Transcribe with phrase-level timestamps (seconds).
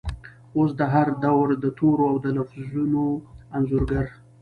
[0.57, 3.03] اوس د هردور دتورو ،اودلفظونو
[3.55, 4.05] انځورګر،